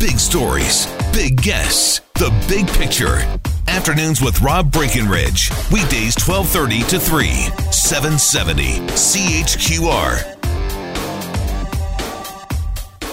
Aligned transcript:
Big 0.00 0.18
stories, 0.18 0.86
big 1.12 1.42
guests, 1.42 2.00
the 2.14 2.30
big 2.48 2.66
picture. 2.68 3.18
Afternoons 3.68 4.22
with 4.22 4.40
Rob 4.40 4.72
Breckenridge. 4.72 5.50
Weekdays 5.70 6.16
1230 6.16 6.80
to 6.84 6.98
3, 6.98 7.28
770 7.70 8.78
CHQR. 8.96 10.40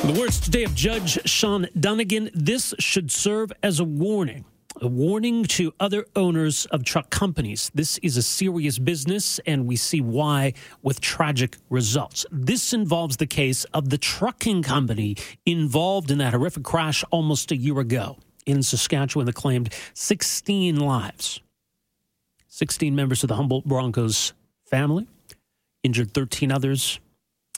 The 0.02 0.18
words 0.18 0.40
today 0.40 0.64
of 0.64 0.74
Judge 0.76 1.20
Sean 1.30 1.68
Dunnigan 1.78 2.30
this 2.34 2.74
should 2.80 3.12
serve 3.12 3.52
as 3.62 3.82
a 3.82 3.84
warning. 3.84 4.46
A 4.80 4.88
warning 4.88 5.44
to 5.46 5.74
other 5.80 6.06
owners 6.16 6.68
of 6.68 6.84
truck 6.84 7.10
companies. 7.10 7.72
This 7.74 7.98
is 8.04 8.16
a 8.16 8.22
serious 8.22 8.78
business, 8.78 9.40
and 9.48 9.66
we 9.66 9.76
see 9.76 10.02
why 10.02 10.54
with 10.84 11.02
tragic 11.02 11.58
results. 11.72 12.28
This 12.32 12.74
involves 12.74 13.18
the 13.18 13.26
case 13.26 13.64
of 13.74 13.90
the 13.90 13.98
trucking 13.98 14.62
company 14.62 15.16
involved 15.48 16.12
in 16.12 16.20
that 16.20 16.34
horrific 16.34 16.64
crash 16.64 17.04
almost 17.10 17.52
a 17.52 17.56
year 17.56 17.80
ago 17.80 18.18
in 18.46 18.62
Saskatchewan 18.62 19.26
that 19.26 19.34
claimed 19.34 19.74
16 19.96 20.80
lives. 20.80 21.42
16 22.48 22.96
members 22.96 23.24
of 23.24 23.30
the 23.30 23.36
Humboldt 23.36 23.66
Broncos 23.66 24.34
family, 24.66 25.08
injured 25.82 26.14
13 26.14 26.52
others, 26.52 27.00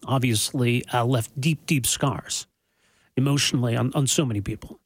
obviously 0.06 0.86
uh, 0.94 1.04
left 1.04 1.40
deep, 1.40 1.66
deep 1.66 1.86
scars 1.86 2.48
emotionally 3.18 3.76
on, 3.76 3.92
on 3.94 4.08
so 4.08 4.26
many 4.26 4.40
people. 4.40 4.80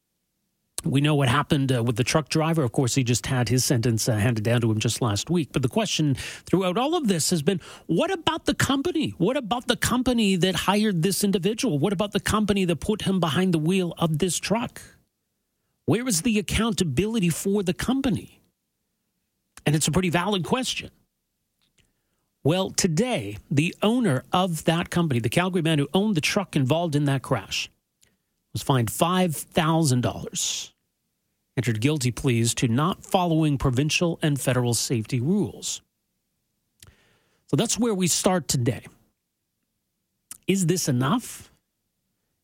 We 0.84 1.00
know 1.00 1.14
what 1.14 1.28
happened 1.28 1.72
uh, 1.72 1.82
with 1.82 1.96
the 1.96 2.04
truck 2.04 2.28
driver. 2.28 2.62
Of 2.62 2.72
course, 2.72 2.94
he 2.94 3.04
just 3.04 3.26
had 3.26 3.48
his 3.48 3.64
sentence 3.64 4.08
uh, 4.08 4.16
handed 4.16 4.44
down 4.44 4.60
to 4.60 4.70
him 4.70 4.78
just 4.78 5.00
last 5.00 5.30
week. 5.30 5.50
But 5.52 5.62
the 5.62 5.68
question 5.68 6.14
throughout 6.14 6.76
all 6.76 6.94
of 6.94 7.08
this 7.08 7.30
has 7.30 7.42
been 7.42 7.60
what 7.86 8.10
about 8.10 8.44
the 8.44 8.54
company? 8.54 9.14
What 9.16 9.36
about 9.36 9.66
the 9.66 9.76
company 9.76 10.36
that 10.36 10.54
hired 10.54 11.02
this 11.02 11.24
individual? 11.24 11.78
What 11.78 11.92
about 11.92 12.12
the 12.12 12.20
company 12.20 12.66
that 12.66 12.76
put 12.76 13.02
him 13.02 13.18
behind 13.18 13.54
the 13.54 13.58
wheel 13.58 13.94
of 13.98 14.18
this 14.18 14.38
truck? 14.38 14.82
Where 15.86 16.06
is 16.06 16.22
the 16.22 16.38
accountability 16.38 17.30
for 17.30 17.62
the 17.62 17.74
company? 17.74 18.42
And 19.64 19.74
it's 19.74 19.88
a 19.88 19.92
pretty 19.92 20.10
valid 20.10 20.44
question. 20.44 20.90
Well, 22.42 22.70
today, 22.70 23.38
the 23.50 23.74
owner 23.82 24.24
of 24.32 24.64
that 24.64 24.90
company, 24.90 25.18
the 25.18 25.30
Calgary 25.30 25.62
man 25.62 25.78
who 25.78 25.88
owned 25.94 26.14
the 26.14 26.20
truck 26.20 26.54
involved 26.54 26.94
in 26.94 27.06
that 27.06 27.22
crash, 27.22 27.70
was 28.52 28.62
fined 28.62 28.88
$5,000 28.90 30.73
entered 31.56 31.80
guilty 31.80 32.10
pleas 32.10 32.54
to 32.54 32.68
not 32.68 33.04
following 33.04 33.58
provincial 33.58 34.18
and 34.22 34.40
federal 34.40 34.74
safety 34.74 35.20
rules. 35.20 35.82
So 37.46 37.56
that's 37.56 37.78
where 37.78 37.94
we 37.94 38.06
start 38.06 38.48
today. 38.48 38.86
Is 40.46 40.66
this 40.66 40.88
enough? 40.88 41.50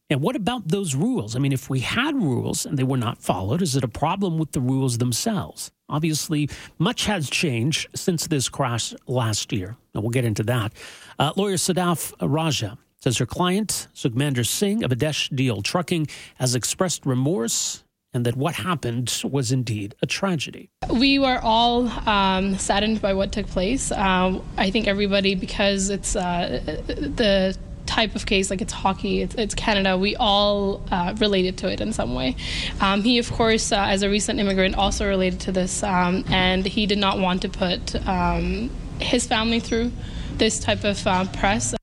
And 0.08 0.20
what 0.20 0.34
about 0.34 0.68
those 0.68 0.94
rules? 0.94 1.36
I 1.36 1.38
mean, 1.38 1.52
if 1.52 1.70
we 1.70 1.80
had 1.80 2.16
rules 2.16 2.66
and 2.66 2.76
they 2.76 2.82
were 2.82 2.96
not 2.96 3.18
followed, 3.18 3.62
is 3.62 3.76
it 3.76 3.84
a 3.84 3.88
problem 3.88 4.38
with 4.38 4.52
the 4.52 4.60
rules 4.60 4.98
themselves? 4.98 5.70
Obviously, 5.88 6.48
much 6.78 7.06
has 7.06 7.30
changed 7.30 7.88
since 7.94 8.26
this 8.26 8.48
crash 8.48 8.92
last 9.06 9.52
year. 9.52 9.76
And 9.94 10.02
we'll 10.02 10.10
get 10.10 10.24
into 10.24 10.42
that. 10.44 10.72
Uh, 11.18 11.32
lawyer 11.36 11.56
Sadaf 11.56 12.12
Raja 12.20 12.76
says 13.00 13.18
her 13.18 13.26
client, 13.26 13.88
Sukhmander 13.94 14.44
Singh 14.44 14.84
of 14.84 14.90
Adesh 14.90 15.30
Deol 15.32 15.62
Trucking, 15.62 16.08
has 16.36 16.54
expressed 16.54 17.06
remorse 17.06 17.84
and 18.12 18.26
that 18.26 18.36
what 18.36 18.54
happened 18.54 19.22
was 19.24 19.52
indeed 19.52 19.94
a 20.02 20.06
tragedy. 20.06 20.70
We 20.92 21.18
were 21.18 21.38
all 21.42 21.88
um, 22.08 22.56
saddened 22.58 23.00
by 23.00 23.14
what 23.14 23.32
took 23.32 23.46
place. 23.46 23.92
Um, 23.92 24.42
I 24.56 24.70
think 24.70 24.86
everybody, 24.86 25.34
because 25.34 25.90
it's 25.90 26.16
uh, 26.16 26.60
the 26.86 27.56
type 27.86 28.14
of 28.14 28.24
case, 28.26 28.50
like 28.50 28.62
it's 28.62 28.72
hockey, 28.72 29.20
it's, 29.20 29.34
it's 29.34 29.54
Canada, 29.54 29.98
we 29.98 30.16
all 30.16 30.80
uh, 30.90 31.14
related 31.18 31.58
to 31.58 31.70
it 31.70 31.80
in 31.80 31.92
some 31.92 32.14
way. 32.14 32.36
Um, 32.80 33.02
he, 33.02 33.18
of 33.18 33.30
course, 33.30 33.72
uh, 33.72 33.76
as 33.76 34.02
a 34.02 34.10
recent 34.10 34.38
immigrant, 34.38 34.76
also 34.76 35.08
related 35.08 35.40
to 35.40 35.52
this, 35.52 35.82
um, 35.82 36.24
and 36.28 36.64
he 36.64 36.86
did 36.86 36.98
not 36.98 37.18
want 37.18 37.42
to 37.42 37.48
put 37.48 37.94
um, 38.08 38.70
his 39.00 39.26
family 39.26 39.60
through 39.60 39.92
this 40.34 40.60
type 40.60 40.84
of 40.84 41.04
uh, 41.06 41.24
press. 41.32 41.74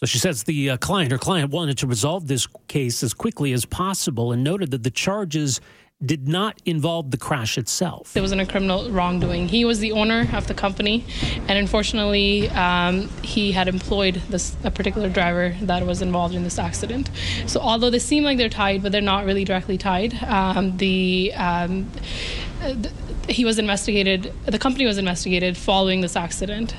So 0.00 0.06
she 0.06 0.18
says 0.18 0.44
the 0.44 0.70
uh, 0.70 0.76
client, 0.78 1.12
her 1.12 1.18
client, 1.18 1.50
wanted 1.50 1.76
to 1.78 1.86
resolve 1.86 2.26
this 2.26 2.48
case 2.68 3.02
as 3.02 3.12
quickly 3.12 3.52
as 3.52 3.66
possible 3.66 4.32
and 4.32 4.42
noted 4.42 4.70
that 4.70 4.82
the 4.82 4.90
charges 4.90 5.60
did 6.02 6.26
not 6.26 6.58
involve 6.64 7.10
the 7.10 7.18
crash 7.18 7.58
itself. 7.58 8.16
It 8.16 8.22
wasn't 8.22 8.40
a 8.40 8.46
criminal 8.46 8.90
wrongdoing. 8.90 9.48
He 9.48 9.66
was 9.66 9.78
the 9.78 9.92
owner 9.92 10.26
of 10.32 10.46
the 10.46 10.54
company, 10.54 11.04
and 11.48 11.50
unfortunately, 11.50 12.48
um, 12.48 13.10
he 13.22 13.52
had 13.52 13.68
employed 13.68 14.14
this 14.30 14.56
a 14.64 14.70
particular 14.70 15.10
driver 15.10 15.54
that 15.60 15.84
was 15.84 16.00
involved 16.00 16.34
in 16.34 16.44
this 16.44 16.58
accident. 16.58 17.10
So, 17.46 17.60
although 17.60 17.90
they 17.90 17.98
seem 17.98 18.24
like 18.24 18.38
they're 18.38 18.48
tied, 18.48 18.82
but 18.82 18.92
they're 18.92 19.02
not 19.02 19.26
really 19.26 19.44
directly 19.44 19.76
tied. 19.76 20.14
Um, 20.24 20.78
the 20.78 21.34
um, 21.34 21.90
he 23.28 23.44
was 23.44 23.58
investigated. 23.58 24.32
The 24.46 24.58
company 24.58 24.86
was 24.86 24.96
investigated 24.96 25.58
following 25.58 26.00
this 26.00 26.16
accident. 26.16 26.74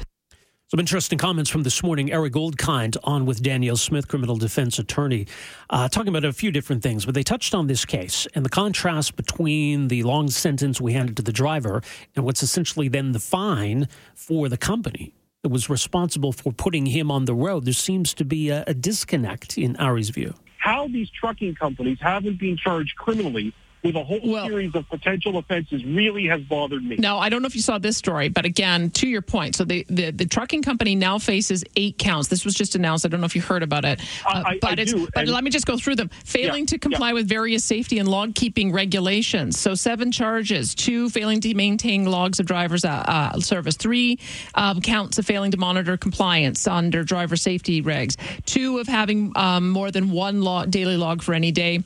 Some 0.72 0.80
interesting 0.80 1.18
comments 1.18 1.50
from 1.50 1.64
this 1.64 1.84
morning. 1.84 2.14
Ari 2.14 2.32
Goldkind 2.32 2.96
on 3.04 3.26
with 3.26 3.44
Danielle 3.44 3.76
Smith, 3.76 4.08
criminal 4.08 4.38
defense 4.38 4.80
attorney, 4.80 5.28
uh, 5.70 5.90
talking 5.90 6.08
about 6.08 6.24
a 6.24 6.32
few 6.32 6.50
different 6.50 6.82
things, 6.82 7.06
but 7.06 7.14
they 7.14 7.24
touched 7.24 7.54
on 7.54 7.68
this 7.68 7.84
case 7.84 8.26
and 8.36 8.46
the 8.46 8.50
contrast 8.50 9.18
between 9.18 9.90
the 9.90 10.02
long 10.04 10.30
sentence 10.30 10.80
we 10.80 10.94
handed 10.94 11.18
to 11.18 11.24
the 11.24 11.34
driver 11.34 11.82
and 12.16 12.24
what's 12.24 12.42
essentially 12.42 12.88
then 12.88 13.12
the 13.12 13.20
fine 13.20 13.90
for 14.16 14.48
the 14.48 14.56
company 14.56 15.14
that 15.42 15.50
was 15.50 15.70
responsible 15.70 16.32
for 16.32 16.54
putting 16.54 16.86
him 16.86 17.12
on 17.12 17.26
the 17.26 17.36
road. 17.36 17.66
There 17.66 17.74
seems 17.74 18.14
to 18.14 18.24
be 18.24 18.48
a, 18.48 18.64
a 18.66 18.74
disconnect 18.74 19.58
in 19.58 19.76
Ari's 19.76 20.10
view. 20.10 20.36
How 20.58 20.88
these 20.88 21.10
trucking 21.10 21.56
companies 21.56 21.98
haven't 22.00 22.40
been 22.40 22.56
charged 22.56 22.96
criminally 22.96 23.54
with 23.84 23.96
a 23.96 24.04
whole 24.04 24.20
well, 24.24 24.46
series 24.46 24.76
of 24.76 24.88
potential 24.90 25.38
offenses 25.38 25.84
really 25.86 26.28
has 26.28 26.42
bothered 26.42 26.84
me. 26.84 26.98
No, 26.98 27.18
I 27.18 27.30
don't 27.30 27.42
know 27.42 27.48
if 27.48 27.56
you 27.56 27.62
saw 27.62 27.78
this 27.78 27.98
story, 27.98 28.30
but 28.30 28.46
again, 28.46 28.92
to 28.92 29.08
your 29.08 29.22
point, 29.22 29.56
so 29.56 29.64
the, 29.64 29.86
the, 29.90 30.12
the 30.12 30.26
trucking 30.26 30.62
company 30.62 30.96
now 30.96 31.18
faces 31.18 31.64
eight 31.76 31.98
counts. 31.98 32.28
This 32.28 32.46
was 32.46 32.54
just 32.54 32.76
announced. 32.76 33.06
I 33.06 33.10
don't 33.10 33.22
know 33.22 33.26
if 33.26 33.36
you 33.36 33.42
heard 33.42 33.64
about 33.64 33.86
it. 33.86 34.00
Uh, 34.26 34.44
I, 34.46 34.60
but 34.62 34.80
I 34.80 34.82
it's, 34.84 34.94
do, 34.94 35.08
but 35.14 35.28
let 35.28 35.44
me 35.44 35.50
just 35.50 35.66
go 35.66 35.78
through 35.78 35.96
them. 35.96 36.10
Failing 36.26 36.64
yeah, 36.64 36.68
to 36.68 36.78
comply 36.78 37.10
yeah. 37.10 37.14
with 37.14 37.28
various 37.28 37.64
safety 37.64 38.00
and 38.00 38.08
log 38.08 38.36
keeping 38.36 38.72
regulations. 38.72 39.60
So 39.60 39.74
seven 39.74 40.12
charges. 40.12 40.76
Two, 40.76 41.10
failing 41.10 41.42
to 41.42 41.54
maintain 41.56 42.06
logs 42.06 42.40
of 42.40 42.46
driver's 42.46 42.86
uh, 42.86 43.04
uh, 43.08 43.40
service. 43.40 43.76
Three 43.76 44.20
um, 44.56 44.82
counts 44.82 45.18
of 45.18 45.26
failing 45.26 45.52
to 45.52 45.58
monitor 45.58 45.98
compliance 45.98 46.68
under 46.68 47.04
driver 47.04 47.36
safety 47.36 47.82
regs. 47.82 48.16
Two 48.46 48.78
of 48.78 48.88
having 48.88 49.32
um, 49.36 49.70
more 49.70 49.92
than 49.92 50.12
one 50.12 50.42
log, 50.42 50.70
daily 50.70 50.98
log 50.98 51.22
for 51.22 51.34
any 51.34 51.52
day 51.52 51.84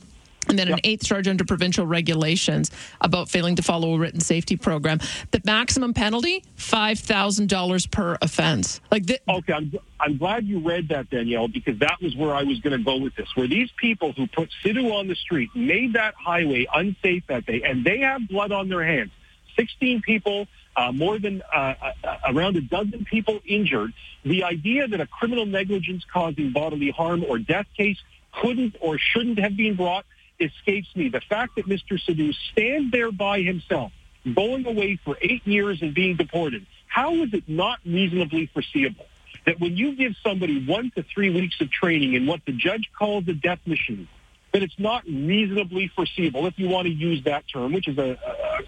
and 0.48 0.58
then 0.58 0.68
an 0.68 0.80
eighth 0.84 1.04
charge 1.04 1.28
under 1.28 1.44
provincial 1.44 1.86
regulations 1.86 2.70
about 3.00 3.28
failing 3.28 3.56
to 3.56 3.62
follow 3.62 3.94
a 3.94 3.98
written 3.98 4.20
safety 4.20 4.56
program. 4.56 4.98
The 5.30 5.40
maximum 5.44 5.94
penalty 5.94 6.44
five 6.54 6.98
thousand 6.98 7.48
dollars 7.48 7.86
per 7.86 8.16
offense. 8.22 8.80
Like 8.90 9.06
this. 9.06 9.18
Okay, 9.28 9.52
I'm 9.52 9.72
I'm 9.98 10.16
glad 10.16 10.44
you 10.44 10.60
read 10.60 10.88
that, 10.88 11.10
Danielle, 11.10 11.48
because 11.48 11.78
that 11.78 12.00
was 12.02 12.14
where 12.16 12.34
I 12.34 12.42
was 12.42 12.60
going 12.60 12.78
to 12.78 12.84
go 12.84 12.96
with 12.96 13.14
this. 13.16 13.28
Where 13.34 13.48
these 13.48 13.70
people 13.76 14.12
who 14.12 14.26
put 14.26 14.50
Sidhu 14.64 14.92
on 14.92 15.08
the 15.08 15.14
street 15.14 15.50
made 15.54 15.94
that 15.94 16.14
highway 16.14 16.66
unsafe 16.74 17.26
that 17.28 17.46
day, 17.46 17.62
and 17.62 17.84
they 17.84 18.00
have 18.00 18.28
blood 18.28 18.52
on 18.52 18.68
their 18.68 18.84
hands. 18.84 19.10
Sixteen 19.56 20.02
people. 20.02 20.46
Uh, 20.78 20.92
more 20.92 21.18
than 21.18 21.40
uh, 21.54 21.72
uh, 22.04 22.16
around 22.28 22.54
a 22.54 22.60
dozen 22.60 23.02
people 23.06 23.40
injured. 23.46 23.94
The 24.26 24.44
idea 24.44 24.86
that 24.86 25.00
a 25.00 25.06
criminal 25.06 25.46
negligence 25.46 26.04
causing 26.12 26.52
bodily 26.52 26.90
harm 26.90 27.24
or 27.26 27.38
death 27.38 27.64
case 27.74 27.96
couldn't 28.32 28.76
or 28.82 28.98
shouldn't 28.98 29.38
have 29.38 29.56
been 29.56 29.74
brought 29.76 30.04
escapes 30.40 30.88
me. 30.94 31.08
The 31.08 31.20
fact 31.20 31.56
that 31.56 31.66
Mr. 31.66 31.98
Sidhu 31.98 32.34
stands 32.52 32.90
there 32.92 33.12
by 33.12 33.40
himself, 33.40 33.92
going 34.34 34.66
away 34.66 34.98
for 35.04 35.16
eight 35.20 35.46
years 35.46 35.82
and 35.82 35.94
being 35.94 36.16
deported, 36.16 36.66
how 36.86 37.14
is 37.14 37.32
it 37.34 37.44
not 37.48 37.78
reasonably 37.84 38.46
foreseeable 38.46 39.06
that 39.46 39.60
when 39.60 39.76
you 39.76 39.94
give 39.94 40.14
somebody 40.22 40.64
one 40.66 40.90
to 40.96 41.02
three 41.02 41.30
weeks 41.30 41.60
of 41.60 41.70
training 41.70 42.14
in 42.14 42.26
what 42.26 42.40
the 42.46 42.52
judge 42.52 42.90
calls 42.98 43.26
a 43.28 43.32
death 43.32 43.60
machine, 43.64 44.08
that 44.52 44.62
it's 44.62 44.78
not 44.78 45.04
reasonably 45.06 45.88
foreseeable, 45.94 46.46
if 46.46 46.58
you 46.58 46.68
want 46.68 46.86
to 46.86 46.92
use 46.92 47.22
that 47.24 47.44
term, 47.52 47.72
which 47.72 47.88
is 47.88 47.96
a, 47.96 48.18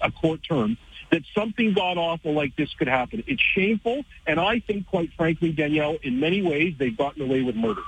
a, 0.03 0.07
a 0.07 0.13
court 0.13 0.41
term, 0.49 0.77
that 1.11 1.23
something 1.35 1.73
god 1.73 1.99
awful 1.99 2.33
like 2.33 2.55
this 2.57 2.73
could 2.75 2.89
happen. 2.89 3.25
It's 3.27 3.43
shameful, 3.55 4.05
and 4.27 4.39
I 4.39 4.61
think, 4.61 4.87
quite 4.87 5.11
frankly, 5.17 5.53
Danielle, 5.53 5.97
in 6.03 6.21
many 6.21 6.43
ways, 6.43 6.75
they've 6.79 6.97
gotten 6.97 7.23
away 7.23 7.43
with 7.43 7.57
murder. 7.57 7.83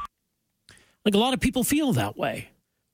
Like 1.04 1.14
a 1.14 1.18
lot 1.18 1.32
of 1.32 1.40
people 1.40 1.64
feel 1.64 1.92
that 1.92 2.16
way. 2.16 2.48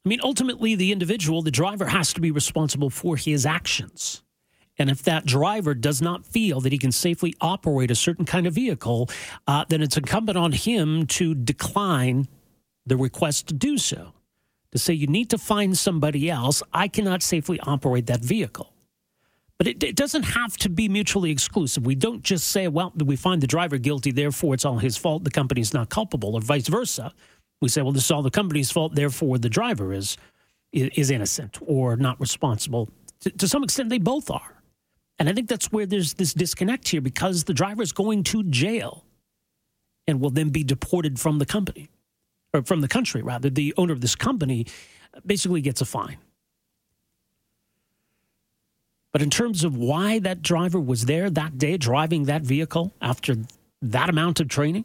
I 0.06 0.08
mean, 0.08 0.20
ultimately, 0.23 0.76
the 0.76 0.93
individual, 0.93 1.43
the 1.43 1.50
driver, 1.50 1.87
has 1.87 2.12
to 2.12 2.20
be 2.20 2.31
responsible 2.31 2.91
for 2.91 3.17
his 3.17 3.44
actions. 3.44 4.23
And 4.79 4.88
if 4.88 5.03
that 5.03 5.26
driver 5.26 5.75
does 5.75 6.00
not 6.00 6.25
feel 6.25 6.61
that 6.61 6.70
he 6.70 6.79
can 6.79 6.93
safely 6.93 7.35
operate 7.41 7.91
a 7.91 7.97
certain 7.97 8.25
kind 8.25 8.47
of 8.47 8.55
vehicle, 8.55 9.11
uh, 9.49 9.64
then 9.69 9.82
it's 9.82 9.97
incumbent 9.97 10.38
on 10.38 10.53
him 10.53 11.06
to 11.06 11.35
decline 11.35 12.29
the 12.87 12.97
request 12.97 13.49
to 13.49 13.55
do 13.55 13.79
so. 13.79 14.12
To 14.70 14.79
say, 14.79 14.93
you 14.93 15.08
need 15.08 15.29
to 15.31 15.38
find 15.38 15.76
somebody 15.76 16.31
else. 16.31 16.62
I 16.73 16.87
cannot 16.87 17.20
safely 17.20 17.58
operate 17.58 18.06
that 18.06 18.20
vehicle. 18.20 18.73
But 19.58 19.67
it, 19.67 19.82
it, 19.82 19.97
doesn't 19.97 20.23
have 20.23 20.56
to 20.58 20.69
be 20.69 20.88
mutually 20.88 21.32
exclusive. 21.32 21.85
We 21.85 21.97
don't 21.97 22.23
just 22.23 22.49
say, 22.50 22.69
well, 22.69 22.93
we 22.94 23.17
find 23.17 23.41
the 23.41 23.47
driver 23.49 23.79
guilty, 23.79 24.12
therefore 24.12 24.55
it's 24.55 24.67
all 24.67 24.79
his 24.79 24.97
fault, 24.97 25.25
the 25.25 25.31
company's 25.31 25.75
not 25.75 25.88
culpable, 25.88 26.35
or 26.35 26.43
vice 26.43 26.69
versa. 26.69 27.12
We 27.61 27.69
say, 27.69 27.82
well, 27.82 27.93
this 27.93 28.05
is 28.05 28.11
all 28.11 28.23
the 28.23 28.31
company's 28.31 28.70
fault, 28.70 28.94
therefore 28.94 29.38
the 29.38 29.49
driver 29.49 29.93
is, 29.93 30.17
is 30.73 31.11
innocent 31.11 31.58
or 31.62 31.97
not 31.97 32.20
responsible. 32.20 32.88
To, 33.20 33.31
to 33.31 33.49
some 33.49 33.64
extent, 33.64 33.88
they 33.88 33.99
both 33.99 34.31
are. 34.31 34.62
And 35.19 35.29
I 35.29 35.32
think 35.32 35.49
that's 35.49 35.73
where 35.73 35.87
there's 35.87 36.14
this 36.14 36.35
disconnect 36.35 36.88
here 36.88 37.00
because 37.00 37.44
the 37.44 37.55
driver 37.55 37.82
is 37.82 37.93
going 37.93 38.25
to 38.25 38.43
jail 38.44 39.05
and 40.06 40.20
will 40.20 40.31
then 40.31 40.50
be 40.50 40.62
deported 40.62 41.19
from 41.19 41.38
the 41.38 41.47
company 41.47 41.88
or 42.53 42.62
from 42.62 42.82
the 42.82 42.88
country, 42.88 43.23
rather. 43.23 43.49
The 43.49 43.73
owner 43.76 43.93
of 43.93 44.03
this 44.03 44.14
company 44.14 44.67
basically 45.25 45.62
gets 45.62 45.81
a 45.81 45.87
fine. 45.87 46.19
But 49.12 49.23
in 49.23 49.31
terms 49.31 49.64
of 49.64 49.79
why 49.79 50.19
that 50.19 50.43
driver 50.43 50.79
was 50.79 51.06
there 51.06 51.31
that 51.31 51.56
day 51.56 51.79
driving 51.79 52.25
that 52.25 52.43
vehicle 52.43 52.93
after 53.00 53.37
that 53.81 54.11
amount 54.11 54.41
of 54.41 54.49
training, 54.49 54.85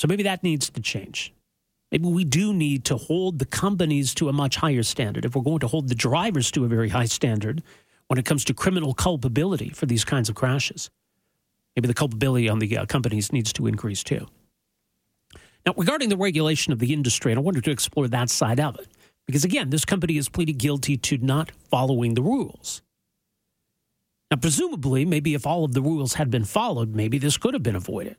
So 0.00 0.08
maybe 0.08 0.22
that 0.22 0.42
needs 0.42 0.70
to 0.70 0.80
change. 0.80 1.34
Maybe 1.92 2.08
we 2.08 2.24
do 2.24 2.54
need 2.54 2.86
to 2.86 2.96
hold 2.96 3.38
the 3.38 3.44
companies 3.44 4.14
to 4.14 4.30
a 4.30 4.32
much 4.32 4.56
higher 4.56 4.82
standard. 4.82 5.26
If 5.26 5.36
we're 5.36 5.42
going 5.42 5.58
to 5.58 5.68
hold 5.68 5.90
the 5.90 5.94
drivers 5.94 6.50
to 6.52 6.64
a 6.64 6.68
very 6.68 6.88
high 6.88 7.04
standard 7.04 7.62
when 8.06 8.18
it 8.18 8.24
comes 8.24 8.42
to 8.46 8.54
criminal 8.54 8.94
culpability 8.94 9.68
for 9.68 9.84
these 9.84 10.02
kinds 10.02 10.30
of 10.30 10.34
crashes, 10.34 10.88
maybe 11.76 11.86
the 11.86 11.92
culpability 11.92 12.48
on 12.48 12.60
the 12.60 12.78
uh, 12.78 12.86
companies 12.86 13.30
needs 13.30 13.52
to 13.52 13.66
increase 13.66 14.02
too. 14.02 14.26
Now, 15.66 15.74
regarding 15.76 16.08
the 16.08 16.16
regulation 16.16 16.72
of 16.72 16.78
the 16.78 16.94
industry, 16.94 17.30
and 17.30 17.38
I 17.38 17.42
wanted 17.42 17.64
to 17.64 17.70
explore 17.70 18.08
that 18.08 18.30
side 18.30 18.58
of 18.58 18.78
it, 18.78 18.88
because 19.26 19.44
again, 19.44 19.68
this 19.68 19.84
company 19.84 20.16
has 20.16 20.30
pleaded 20.30 20.56
guilty 20.56 20.96
to 20.96 21.18
not 21.18 21.52
following 21.68 22.14
the 22.14 22.22
rules. 22.22 22.80
Now, 24.30 24.38
presumably, 24.38 25.04
maybe 25.04 25.34
if 25.34 25.46
all 25.46 25.62
of 25.62 25.74
the 25.74 25.82
rules 25.82 26.14
had 26.14 26.30
been 26.30 26.46
followed, 26.46 26.94
maybe 26.94 27.18
this 27.18 27.36
could 27.36 27.52
have 27.52 27.62
been 27.62 27.76
avoided. 27.76 28.16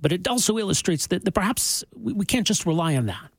But 0.00 0.12
it 0.12 0.28
also 0.28 0.58
illustrates 0.58 1.06
that, 1.08 1.24
that 1.24 1.32
perhaps 1.32 1.84
we, 1.94 2.12
we 2.12 2.24
can't 2.24 2.46
just 2.46 2.66
rely 2.66 2.96
on 2.96 3.06
that. 3.06 3.30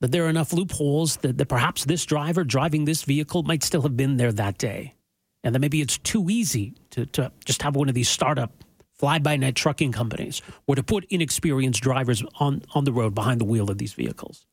That 0.00 0.10
there 0.10 0.24
are 0.26 0.28
enough 0.28 0.52
loopholes 0.52 1.16
that, 1.18 1.38
that 1.38 1.46
perhaps 1.46 1.84
this 1.84 2.04
driver 2.04 2.44
driving 2.44 2.84
this 2.84 3.02
vehicle 3.02 3.42
might 3.42 3.62
still 3.62 3.82
have 3.82 3.96
been 3.96 4.16
there 4.16 4.32
that 4.32 4.58
day. 4.58 4.94
And 5.42 5.54
that 5.54 5.60
maybe 5.60 5.80
it's 5.80 5.98
too 5.98 6.28
easy 6.30 6.74
to, 6.90 7.06
to 7.06 7.30
just 7.44 7.62
have 7.62 7.76
one 7.76 7.88
of 7.88 7.94
these 7.94 8.08
startup 8.08 8.64
fly 8.94 9.18
by 9.18 9.36
night 9.36 9.54
trucking 9.54 9.92
companies 9.92 10.40
or 10.66 10.74
to 10.74 10.82
put 10.82 11.04
inexperienced 11.10 11.82
drivers 11.82 12.22
on, 12.40 12.62
on 12.74 12.84
the 12.84 12.92
road 12.92 13.14
behind 13.14 13.40
the 13.40 13.44
wheel 13.44 13.70
of 13.70 13.78
these 13.78 13.92
vehicles. 13.92 14.46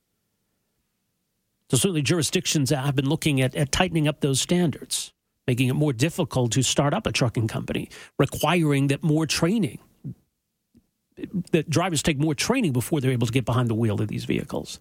So, 1.69 1.77
certainly, 1.77 2.01
jurisdictions 2.01 2.69
have 2.69 2.97
been 2.97 3.07
looking 3.07 3.39
at, 3.39 3.55
at 3.55 3.71
tightening 3.71 4.05
up 4.05 4.19
those 4.19 4.41
standards, 4.41 5.13
making 5.47 5.69
it 5.69 5.73
more 5.73 5.93
difficult 5.93 6.51
to 6.51 6.63
start 6.63 6.93
up 6.93 7.07
a 7.07 7.13
trucking 7.13 7.47
company, 7.47 7.89
requiring 8.19 8.87
that 8.87 9.03
more 9.03 9.25
training, 9.25 9.79
that 11.51 11.69
drivers 11.69 12.01
take 12.01 12.17
more 12.17 12.33
training 12.33 12.73
before 12.73 13.01
they're 13.01 13.11
able 13.11 13.27
to 13.27 13.33
get 13.33 13.45
behind 13.45 13.69
the 13.69 13.75
wheel 13.75 14.01
of 14.01 14.07
these 14.07 14.25
vehicles. 14.25 14.79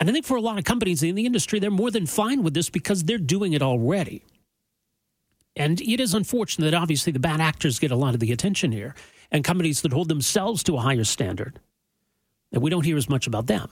And 0.00 0.08
I 0.08 0.12
think 0.12 0.24
for 0.24 0.36
a 0.36 0.40
lot 0.40 0.58
of 0.58 0.64
companies 0.64 1.02
in 1.02 1.14
the 1.14 1.26
industry, 1.26 1.60
they're 1.60 1.70
more 1.70 1.90
than 1.90 2.06
fine 2.06 2.42
with 2.42 2.54
this 2.54 2.70
because 2.70 3.04
they're 3.04 3.18
doing 3.18 3.52
it 3.52 3.62
already. 3.62 4.24
And 5.54 5.80
it 5.80 6.00
is 6.00 6.14
unfortunate 6.14 6.70
that 6.70 6.76
obviously 6.76 7.12
the 7.12 7.20
bad 7.20 7.40
actors 7.40 7.78
get 7.78 7.90
a 7.90 7.96
lot 7.96 8.14
of 8.14 8.20
the 8.20 8.32
attention 8.32 8.72
here, 8.72 8.94
and 9.30 9.44
companies 9.44 9.82
that 9.82 9.92
hold 9.92 10.08
themselves 10.08 10.62
to 10.64 10.76
a 10.76 10.80
higher 10.80 11.04
standard, 11.04 11.60
that 12.50 12.60
we 12.60 12.70
don't 12.70 12.84
hear 12.84 12.96
as 12.96 13.08
much 13.08 13.26
about 13.26 13.46
them. 13.46 13.68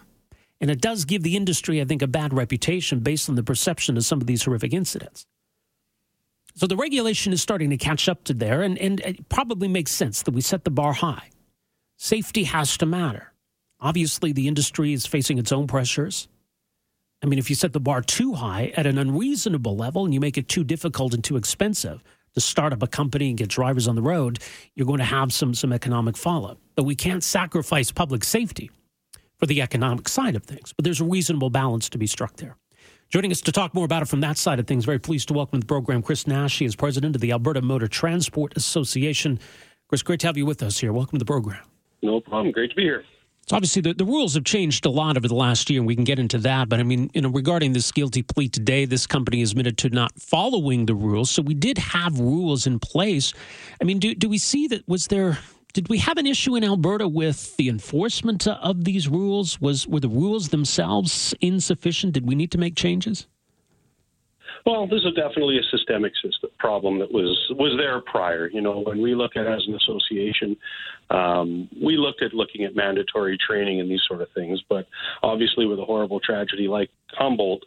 And 0.61 0.71
it 0.71 0.81
does 0.81 1.07
give 1.07 1.23
the 1.23 1.37
industry, 1.37 1.81
I 1.81 1.85
think, 1.87 2.03
a 2.03 2.07
bad 2.07 2.35
reputation 2.35 3.01
based 3.01 3.29
on 3.31 3.35
the 3.35 3.43
perception 3.43 3.97
of 3.97 4.05
some 4.05 4.21
of 4.21 4.27
these 4.27 4.45
horrific 4.45 4.75
incidents. 4.75 5.27
So 6.55 6.67
the 6.67 6.77
regulation 6.77 7.33
is 7.33 7.41
starting 7.41 7.71
to 7.71 7.77
catch 7.77 8.09
up 8.09 8.25
to 8.25 8.35
there, 8.35 8.63
and, 8.63 8.77
and 8.79 9.01
it 9.01 9.29
probably 9.29 9.69
makes 9.69 9.93
sense 9.93 10.23
that 10.23 10.35
we 10.35 10.41
set 10.41 10.65
the 10.65 10.71
bar 10.71 10.93
high. 10.93 11.31
Safety 11.97 12.45
has 12.45 12.77
to 12.79 12.87
matter. 12.87 13.33
Obviously, 13.81 14.33
the 14.33 14.49
industry 14.49 14.93
is 14.93 15.07
facing 15.07 15.39
its 15.39 15.53
own 15.53 15.67
pressures. 15.67 16.29
I 17.23 17.27
mean, 17.27 17.39
if 17.39 17.51
you 17.51 17.57
set 17.57 17.73
the 17.73 17.81
bar 17.81 18.01
too 18.01 18.35
high 18.35 18.73
at 18.77 18.87
an 18.87 18.99
unreasonable 18.99 19.77
level 19.77 20.05
and 20.05 20.15
you 20.15 20.21
make 20.21 20.39
it 20.39 20.49
too 20.49 20.65
difficult 20.65 21.15
and 21.15 21.23
too 21.23 21.37
expensive 21.37 22.03
to 22.35 22.41
start 22.41 22.73
up 22.73 22.83
a 22.83 22.87
company 22.87 23.29
and 23.29 23.39
get 23.39 23.49
drivers 23.49 23.89
on 23.89 23.95
the 23.95 24.03
road, 24.03 24.39
you're 24.75 24.87
going 24.87 24.99
to 24.99 25.05
have 25.05 25.33
some, 25.33 25.53
some 25.55 25.73
economic 25.73 26.17
fallout. 26.17 26.59
But 26.77 26.85
we 26.85 26.95
can't 26.95 27.23
sacrifice 27.23 27.91
public 27.91 28.25
safety 28.25 28.71
for 29.39 29.47
the 29.47 29.61
economic 29.61 30.09
side 30.09 30.37
of 30.37 30.45
things. 30.45 30.73
But 30.73 30.85
there's 30.85 31.01
a 31.01 31.05
reasonable 31.05 31.51
balance 31.51 31.89
to 31.91 31.99
be 31.99 32.07
struck 32.07 32.37
there. 32.37 32.57
Joining 33.11 33.33
us 33.33 33.41
to 33.41 33.51
talk 33.51 33.75
more 33.75 33.85
about 33.85 34.03
it 34.03 34.05
from 34.09 34.21
that 34.21 34.39
side 34.39 34.61
of 34.61 34.69
things, 34.69 34.85
very 34.85 35.01
pleased 35.01 35.27
to 35.29 35.35
welcome 35.35 35.59
to 35.61 35.67
the 35.67 35.69
program 35.69 36.01
Chris 36.01 36.29
Nash. 36.29 36.61
He 36.61 36.65
is 36.65 36.77
president 36.77 37.17
of 37.17 37.21
the 37.21 37.33
Alberta 37.33 37.61
Motor 37.61 37.89
Transport 37.89 38.57
Association. 38.57 39.41
Chris, 39.89 40.05
great 40.05 40.21
to 40.21 40.29
have 40.29 40.37
you 40.37 40.47
with 40.47 40.63
us 40.63 40.79
here. 40.79 40.93
Welcome 40.93 41.19
to 41.19 41.25
the 41.25 41.27
program. 41.27 41.61
No 42.03 42.21
problem. 42.21 42.53
Great 42.53 42.71
to 42.71 42.77
be 42.77 42.83
here. 42.83 43.03
So 43.49 43.57
obviously, 43.57 43.83
the, 43.83 43.95
the 43.95 44.05
rules 44.05 44.35
have 44.35 44.45
changed 44.45 44.87
a 44.87 44.91
lot 44.91 45.17
over 45.17 45.27
the 45.27 45.35
last 45.35 45.69
year, 45.69 45.81
and 45.81 45.89
we 45.89 45.97
can 45.97 46.05
get 46.05 46.21
into 46.21 46.39
that. 46.39 46.69
But 46.69 46.79
I 46.79 46.85
mean, 46.85 47.11
you 47.13 47.21
know, 47.21 47.31
regarding 47.31 47.73
this 47.73 47.91
guilty 47.91 48.23
plea 48.23 48.49
today, 48.49 48.85
this 48.85 49.09
company 49.09 49.41
is 49.41 49.51
admitted 49.51 49.77
to 49.79 49.91
not 49.91 50.13
following 50.17 50.87
the 50.87 50.95
rules. 50.95 51.31
So 51.31 51.43
we 51.43 51.55
did 51.55 51.79
have 51.79 52.21
rules 52.21 52.65
in 52.65 52.79
place. 52.79 53.35
I 53.81 53.85
mean, 53.85 53.99
do 53.99 54.15
do 54.15 54.29
we 54.29 54.39
see 54.39 54.69
that? 54.69 54.87
Was 54.87 55.09
there 55.09 55.41
did 55.73 55.89
we 55.89 55.99
have 55.99 56.17
an 56.17 56.27
issue 56.27 56.57
in 56.57 56.65
Alberta 56.65 57.09
with 57.09 57.57
the 57.57 57.69
enforcement 57.69 58.47
of 58.47 58.85
these 58.85 59.09
rules? 59.09 59.61
Was 59.61 59.87
were 59.87 60.01
the 60.01 60.09
rules 60.09 60.49
themselves 60.49 61.35
insufficient? 61.41 62.15
Did 62.15 62.27
we 62.27 62.35
need 62.35 62.51
to 62.53 62.59
make 62.59 62.77
changes? 62.77 63.27
Well, 64.67 64.87
this 64.87 65.01
is 65.05 65.15
definitely 65.15 65.59
a 65.59 65.63
systemic 65.71 66.13
system 66.23 66.51
problem 66.59 66.99
that 66.99 67.11
was 67.11 67.37
was 67.51 67.77
there 67.79 68.01
prior. 68.01 68.49
You 68.49 68.61
know, 68.61 68.81
when 68.81 69.01
we 69.01 69.15
look 69.15 69.37
at 69.37 69.47
as 69.47 69.63
an 69.67 69.75
association, 69.75 70.57
um, 71.09 71.69
we 71.83 71.97
looked 71.97 72.23
at 72.23 72.35
looking 72.35 72.65
at 72.65 72.77
mandatory 72.77 73.39
training 73.39 73.81
and 73.81 73.91
these 73.91 74.03
sort 74.07 74.21
of 74.21 74.29
things. 74.35 74.63
But 74.69 74.87
obviously, 75.23 75.67
with 75.67 75.79
a 75.79 75.85
horrible 75.85 76.21
tragedy 76.21 76.69
like 76.69 76.91
Humboldt, 77.13 77.63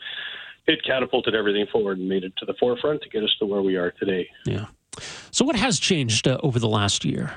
it 0.68 0.80
catapulted 0.86 1.34
everything 1.36 1.66
forward 1.72 1.98
and 1.98 2.08
made 2.08 2.24
it 2.24 2.34
to 2.38 2.46
the 2.46 2.54
forefront 2.60 3.02
to 3.02 3.10
get 3.10 3.24
us 3.24 3.36
to 3.40 3.46
where 3.46 3.62
we 3.62 3.76
are 3.76 3.92
today. 3.92 4.30
Yeah. 4.46 4.66
So, 5.32 5.46
what 5.46 5.56
has 5.56 5.80
changed 5.80 6.28
uh, 6.28 6.38
over 6.44 6.60
the 6.60 6.70
last 6.70 7.04
year? 7.04 7.34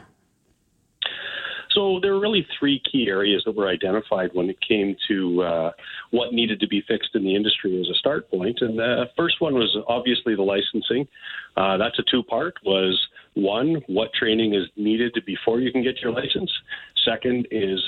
So 1.77 1.99
there 2.01 2.15
are 2.15 2.21
really 2.21 2.47
three 2.59 2.81
key 2.91 3.07
areas 3.07 3.43
that 3.45 3.55
were 3.55 3.69
identified 3.69 4.31
when 4.33 4.49
it 4.49 4.57
came 4.67 4.97
to 5.09 5.43
uh, 5.43 5.71
what 6.11 6.33
needed 6.33 6.59
to 6.61 6.67
be 6.67 6.83
fixed 6.89 7.11
in 7.15 7.23
the 7.23 7.37
industry 7.37 7.79
as 7.79 7.87
a 7.95 7.99
start 7.99 8.31
point. 8.31 8.59
And 8.63 8.79
the 8.79 9.05
first 9.15 9.43
one 9.43 9.53
was 9.53 9.77
obviously 9.87 10.35
the 10.35 10.43
licensing. 10.43 11.07
Uh, 11.55 11.77
that's 11.77 11.99
a 11.99 12.03
two-part. 12.11 12.55
Was 12.65 12.99
one, 13.35 13.83
what 13.89 14.09
training 14.15 14.55
is 14.55 14.65
needed 14.77 15.19
before 15.27 15.61
you 15.61 15.71
can 15.71 15.83
get 15.83 16.01
your 16.01 16.13
license. 16.13 16.51
Second 17.05 17.47
is 17.51 17.79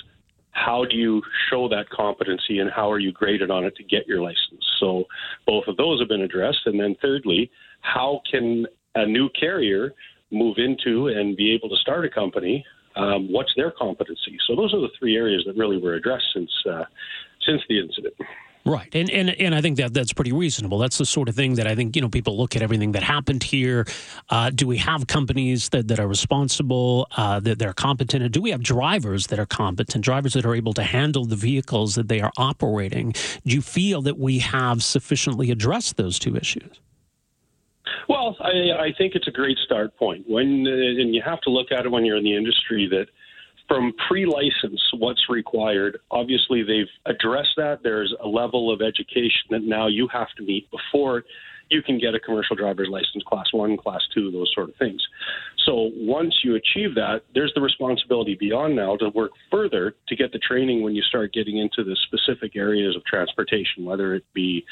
how 0.50 0.84
do 0.84 0.94
you 0.94 1.22
show 1.48 1.66
that 1.70 1.88
competency 1.88 2.58
and 2.58 2.70
how 2.70 2.90
are 2.90 2.98
you 2.98 3.10
graded 3.10 3.50
on 3.50 3.64
it 3.64 3.74
to 3.76 3.84
get 3.84 4.06
your 4.06 4.20
license? 4.20 4.64
So 4.80 5.04
both 5.46 5.64
of 5.66 5.78
those 5.78 5.98
have 6.00 6.10
been 6.10 6.20
addressed. 6.20 6.66
And 6.66 6.78
then 6.78 6.94
thirdly, 7.00 7.50
how 7.80 8.20
can 8.30 8.66
a 8.96 9.06
new 9.06 9.30
carrier 9.30 9.94
move 10.30 10.58
into 10.58 11.08
and 11.08 11.38
be 11.38 11.54
able 11.54 11.70
to 11.70 11.76
start 11.76 12.04
a 12.04 12.10
company 12.10 12.66
um, 12.98 13.32
what's 13.32 13.52
their 13.56 13.70
competency? 13.70 14.36
So 14.46 14.56
those 14.56 14.74
are 14.74 14.80
the 14.80 14.90
three 14.98 15.16
areas 15.16 15.44
that 15.46 15.56
really 15.56 15.78
were 15.78 15.94
addressed 15.94 16.26
since 16.34 16.50
uh, 16.68 16.84
since 17.46 17.62
the 17.68 17.78
incident. 17.78 18.14
Right, 18.64 18.94
and 18.94 19.08
and 19.08 19.30
and 19.30 19.54
I 19.54 19.62
think 19.62 19.78
that 19.78 19.94
that's 19.94 20.12
pretty 20.12 20.32
reasonable. 20.32 20.78
That's 20.78 20.98
the 20.98 21.06
sort 21.06 21.28
of 21.28 21.34
thing 21.34 21.54
that 21.54 21.66
I 21.66 21.74
think 21.74 21.96
you 21.96 22.02
know 22.02 22.08
people 22.08 22.36
look 22.36 22.54
at 22.54 22.60
everything 22.60 22.92
that 22.92 23.02
happened 23.02 23.42
here. 23.42 23.86
Uh, 24.28 24.50
do 24.50 24.66
we 24.66 24.76
have 24.78 25.06
companies 25.06 25.70
that, 25.70 25.88
that 25.88 25.98
are 25.98 26.08
responsible, 26.08 27.06
uh, 27.16 27.40
that 27.40 27.58
they're 27.58 27.72
competent, 27.72 28.22
and 28.22 28.32
do 28.32 28.42
we 28.42 28.50
have 28.50 28.62
drivers 28.62 29.28
that 29.28 29.38
are 29.38 29.46
competent, 29.46 30.04
drivers 30.04 30.34
that 30.34 30.44
are 30.44 30.54
able 30.54 30.74
to 30.74 30.82
handle 30.82 31.24
the 31.24 31.36
vehicles 31.36 31.94
that 31.94 32.08
they 32.08 32.20
are 32.20 32.32
operating? 32.36 33.12
Do 33.46 33.54
you 33.54 33.62
feel 33.62 34.02
that 34.02 34.18
we 34.18 34.40
have 34.40 34.82
sufficiently 34.82 35.50
addressed 35.50 35.96
those 35.96 36.18
two 36.18 36.36
issues? 36.36 36.80
Well, 38.08 38.36
I, 38.40 38.86
I 38.86 38.94
think 38.96 39.14
it's 39.14 39.28
a 39.28 39.32
great 39.32 39.58
start 39.58 39.96
point. 39.96 40.24
When 40.28 40.66
uh, 40.66 41.00
and 41.00 41.14
you 41.14 41.22
have 41.24 41.40
to 41.42 41.50
look 41.50 41.70
at 41.70 41.84
it 41.84 41.90
when 41.90 42.04
you're 42.04 42.16
in 42.16 42.24
the 42.24 42.36
industry 42.36 42.88
that 42.90 43.06
from 43.68 43.92
pre-license 44.08 44.80
what's 44.94 45.28
required 45.28 45.98
obviously 46.10 46.62
they've 46.62 46.88
addressed 47.04 47.54
that 47.58 47.80
there's 47.82 48.14
a 48.24 48.26
level 48.26 48.72
of 48.72 48.80
education 48.80 49.42
that 49.50 49.62
now 49.62 49.86
you 49.86 50.08
have 50.10 50.28
to 50.38 50.42
meet 50.42 50.66
before 50.70 51.22
you 51.70 51.82
can 51.82 51.98
get 51.98 52.14
a 52.14 52.20
commercial 52.20 52.56
driver's 52.56 52.88
license, 52.90 53.22
class 53.26 53.46
one, 53.52 53.76
class 53.76 54.00
two, 54.14 54.30
those 54.30 54.50
sort 54.54 54.68
of 54.68 54.76
things. 54.76 55.02
So 55.64 55.90
once 55.96 56.34
you 56.42 56.54
achieve 56.54 56.94
that, 56.94 57.22
there's 57.34 57.52
the 57.54 57.60
responsibility 57.60 58.34
beyond 58.34 58.74
now 58.74 58.96
to 58.96 59.10
work 59.10 59.32
further 59.50 59.94
to 60.08 60.16
get 60.16 60.32
the 60.32 60.38
training 60.38 60.82
when 60.82 60.94
you 60.94 61.02
start 61.02 61.32
getting 61.34 61.58
into 61.58 61.84
the 61.84 61.96
specific 62.06 62.56
areas 62.56 62.96
of 62.96 63.04
transportation, 63.04 63.84
whether 63.84 64.14
it 64.14 64.24
be 64.32 64.64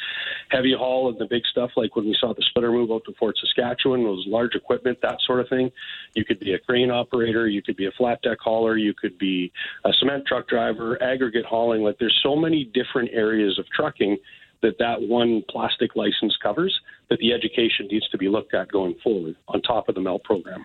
heavy 0.50 0.74
haul 0.76 1.10
and 1.10 1.18
the 1.18 1.26
big 1.26 1.42
stuff 1.50 1.70
like 1.76 1.96
when 1.96 2.06
we 2.06 2.16
saw 2.18 2.32
the 2.32 2.42
splitter 2.48 2.72
move 2.72 2.90
out 2.90 3.02
to 3.04 3.12
Fort 3.18 3.36
Saskatchewan, 3.38 4.04
those 4.04 4.24
large 4.26 4.54
equipment, 4.54 4.98
that 5.02 5.18
sort 5.26 5.40
of 5.40 5.48
thing. 5.48 5.70
You 6.14 6.24
could 6.24 6.40
be 6.40 6.54
a 6.54 6.58
crane 6.58 6.90
operator, 6.90 7.46
you 7.46 7.62
could 7.62 7.76
be 7.76 7.86
a 7.86 7.92
flat 7.92 8.22
deck 8.22 8.38
hauler, 8.40 8.78
you 8.78 8.94
could 8.94 9.18
be 9.18 9.52
a 9.84 9.92
cement 9.98 10.24
truck 10.26 10.48
driver, 10.48 11.02
aggregate 11.02 11.44
hauling. 11.44 11.82
Like 11.82 11.98
there's 11.98 12.18
so 12.22 12.34
many 12.36 12.64
different 12.64 13.10
areas 13.12 13.58
of 13.58 13.66
trucking 13.68 14.16
that 14.62 14.78
that 14.78 15.00
one 15.00 15.42
plastic 15.48 15.94
license 15.96 16.36
covers, 16.42 16.78
that 17.08 17.18
the 17.18 17.32
education 17.32 17.88
needs 17.90 18.08
to 18.08 18.18
be 18.18 18.28
looked 18.28 18.54
at 18.54 18.70
going 18.70 18.94
forward 19.02 19.36
on 19.48 19.62
top 19.62 19.88
of 19.88 19.94
the 19.94 20.00
MELT 20.00 20.24
program. 20.24 20.64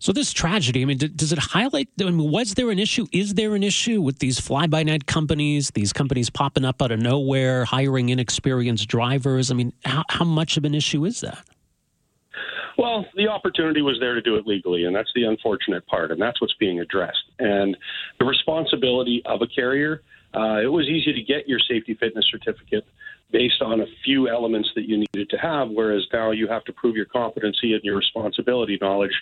So 0.00 0.12
this 0.12 0.32
tragedy, 0.32 0.82
I 0.82 0.84
mean, 0.84 0.98
does 0.98 1.32
it 1.32 1.38
highlight? 1.38 1.88
I 2.00 2.04
mean, 2.04 2.30
was 2.30 2.54
there 2.54 2.70
an 2.70 2.78
issue? 2.78 3.06
Is 3.12 3.34
there 3.34 3.56
an 3.56 3.64
issue 3.64 4.00
with 4.00 4.20
these 4.20 4.38
fly-by-night 4.38 5.06
companies? 5.06 5.72
These 5.72 5.92
companies 5.92 6.30
popping 6.30 6.64
up 6.64 6.80
out 6.80 6.92
of 6.92 7.00
nowhere, 7.00 7.64
hiring 7.64 8.10
inexperienced 8.10 8.86
drivers. 8.86 9.50
I 9.50 9.54
mean, 9.54 9.72
how, 9.84 10.04
how 10.08 10.24
much 10.24 10.56
of 10.56 10.64
an 10.64 10.74
issue 10.74 11.04
is 11.04 11.20
that? 11.22 11.44
Well, 12.76 13.06
the 13.16 13.26
opportunity 13.26 13.82
was 13.82 13.98
there 13.98 14.14
to 14.14 14.22
do 14.22 14.36
it 14.36 14.46
legally, 14.46 14.84
and 14.84 14.94
that's 14.94 15.10
the 15.16 15.24
unfortunate 15.24 15.84
part, 15.88 16.12
and 16.12 16.22
that's 16.22 16.40
what's 16.40 16.54
being 16.60 16.78
addressed. 16.78 17.24
And 17.40 17.76
the 18.20 18.24
responsibility 18.24 19.20
of 19.26 19.42
a 19.42 19.48
carrier 19.48 20.02
uh, 20.34 20.60
it 20.62 20.66
was 20.66 20.86
easy 20.88 21.12
to 21.12 21.22
get 21.22 21.48
your 21.48 21.58
safety 21.58 21.94
fitness 21.94 22.26
certificate 22.30 22.86
based 23.30 23.60
on 23.60 23.80
a 23.80 23.86
few 24.04 24.28
elements 24.28 24.70
that 24.74 24.88
you 24.88 24.96
needed 24.96 25.28
to 25.30 25.36
have, 25.36 25.68
whereas 25.68 26.06
now 26.12 26.30
you 26.30 26.48
have 26.48 26.64
to 26.64 26.72
prove 26.72 26.96
your 26.96 27.06
competency 27.06 27.74
and 27.74 27.82
your 27.84 27.96
responsibility 27.96 28.78
knowledge 28.80 29.14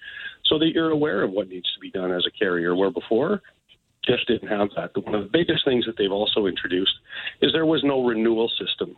so 0.45 0.59
that 0.59 0.71
you're 0.73 0.91
aware 0.91 1.23
of 1.23 1.33
what 1.33 1.49
needs 1.49 1.73
to 1.75 1.81
be 1.81 1.91
done 1.91 2.13
as 2.13 2.25
a 2.27 2.31
carrier, 2.39 2.77
where 2.77 2.91
before 2.91 3.43
just 4.07 4.27
didn't 4.29 4.49
have 4.49 4.69
that. 4.77 4.97
One 5.05 5.15
of 5.15 5.25
the 5.25 5.31
biggest 5.31 5.65
things 5.65 5.85
that 5.87 5.97
they've 5.99 6.13
also 6.13 6.47
introduced 6.47 6.93
is 7.43 7.53
there 7.53 7.67
was 7.67 7.83
no 7.83 8.05
renewal 8.05 8.51
system 8.59 8.97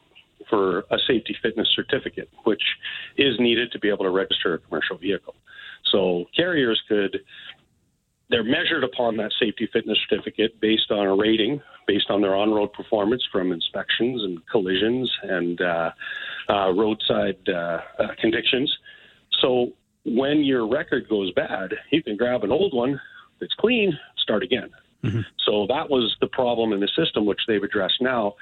for 0.48 0.80
a 0.90 0.98
safety 1.06 1.36
fitness 1.42 1.68
certificate, 1.74 2.28
which 2.44 2.62
is 3.16 3.38
needed 3.38 3.72
to 3.72 3.78
be 3.78 3.88
able 3.88 4.04
to 4.04 4.10
register 4.10 4.54
a 4.54 4.58
commercial 4.58 4.96
vehicle. 4.98 5.34
So 5.90 6.26
carriers 6.36 6.80
could 6.88 7.20
they're 8.30 8.44
measured 8.44 8.84
upon 8.84 9.16
that 9.16 9.32
safety 9.40 9.68
fitness 9.72 9.98
certificate 10.08 10.60
based 10.60 10.90
on 10.90 11.06
a 11.06 11.14
rating, 11.14 11.60
based 11.86 12.10
on 12.10 12.20
their 12.20 12.36
on 12.36 12.50
road 12.50 12.72
performance 12.72 13.22
from 13.32 13.52
inspections 13.52 14.22
and 14.22 14.46
collisions 14.48 15.10
and 15.22 15.60
uh, 15.60 15.90
uh, 16.50 16.72
roadside 16.72 17.38
uh, 17.48 17.80
uh, 17.98 18.08
convictions. 18.20 18.74
So 19.40 19.72
when 20.04 20.42
your 20.42 20.66
record 20.66 21.08
goes 21.08 21.32
bad, 21.32 21.74
you 21.90 22.02
can 22.02 22.16
grab 22.16 22.44
an 22.44 22.52
old 22.52 22.74
one 22.74 23.00
that's 23.40 23.54
clean, 23.54 23.98
start 24.18 24.42
again. 24.42 24.70
Mm-hmm. 25.04 25.20
So 25.46 25.66
that 25.68 25.88
was 25.88 26.14
the 26.20 26.26
problem 26.26 26.72
in 26.72 26.80
the 26.80 26.88
system, 26.96 27.24
which 27.24 27.40
they've 27.46 27.62
addressed 27.62 28.00
now 28.00 28.34